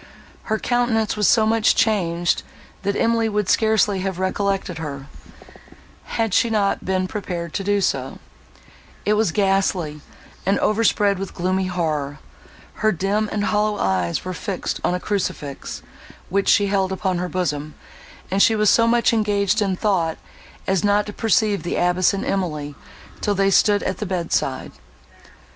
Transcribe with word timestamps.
Her 0.45 0.57
countenance 0.57 1.15
was 1.15 1.27
so 1.27 1.45
much 1.45 1.75
changed, 1.75 2.41
that 2.81 2.95
Emily 2.95 3.29
would 3.29 3.47
scarcely 3.47 3.99
have 3.99 4.17
recollected 4.17 4.79
her, 4.79 5.05
had 6.17 6.33
she 6.33 6.49
not 6.49 6.83
been 6.83 7.07
prepared 7.07 7.53
to 7.53 7.63
do 7.63 7.81
so: 7.81 8.17
it 9.05 9.13
was 9.13 9.31
ghastly, 9.31 10.01
and 10.43 10.57
overspread 10.57 11.19
with 11.19 11.35
gloomy 11.35 11.67
horror; 11.67 12.17
her 12.81 12.91
dim 12.91 13.29
and 13.31 13.43
hollow 13.43 13.77
eyes 13.77 14.25
were 14.25 14.33
fixed 14.33 14.81
on 14.83 14.95
a 14.95 14.99
crucifix, 14.99 15.83
which 16.29 16.49
she 16.49 16.65
held 16.65 16.91
upon 16.91 17.19
her 17.19 17.29
bosom; 17.29 17.75
and 18.31 18.41
she 18.41 18.55
was 18.55 18.71
so 18.71 18.87
much 18.87 19.13
engaged 19.13 19.61
in 19.61 19.75
thought, 19.75 20.17
as 20.65 20.83
not 20.83 21.05
to 21.05 21.13
perceive 21.13 21.61
the 21.61 21.75
abbess 21.75 22.11
and 22.11 22.25
Emily, 22.25 22.73
till 23.19 23.35
they 23.35 23.51
stood 23.51 23.83
at 23.83 23.99
the 23.99 24.07
bedside. 24.07 24.71